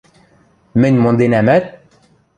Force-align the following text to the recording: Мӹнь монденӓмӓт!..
Мӹнь 0.81 0.99
монденӓмӓт!.. 1.03 1.65